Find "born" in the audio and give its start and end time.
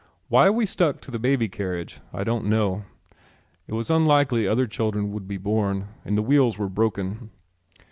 5.37-5.89